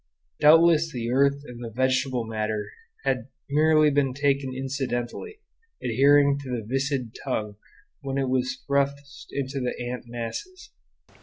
Doubtless 0.39 0.91
the 0.91 1.11
earth 1.11 1.43
and 1.45 1.63
the 1.63 1.69
vegetable 1.69 2.25
matter 2.25 2.71
had 3.03 3.27
merely 3.47 3.91
been 3.91 4.15
taken 4.15 4.51
incidentally, 4.51 5.41
adhering 5.79 6.39
to 6.39 6.49
the 6.49 6.65
viscid 6.65 7.15
tongue 7.23 7.57
when 8.01 8.17
it 8.17 8.27
was 8.27 8.63
thrust 8.65 9.27
into 9.29 9.59
the 9.59 9.79
ant 9.79 10.05
masses. 10.07 10.71